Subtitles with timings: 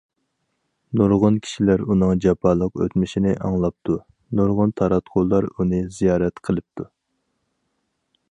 [0.99, 3.97] نۇرغۇن كىشىلەر ئۇنىڭ جاپالىق ئۆتمۈشىنى ئاڭلاپتۇ،
[4.39, 6.87] نۇرغۇن تاراتقۇلار ئۇنى زىيارەت قىلىپتۇ.